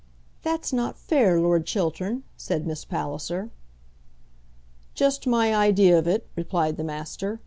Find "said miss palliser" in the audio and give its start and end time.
2.35-3.51